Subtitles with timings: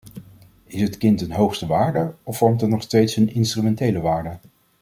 [0.65, 4.37] Is het kind een hoogste waarde of vormt het nog steeds een instrumentele waarde?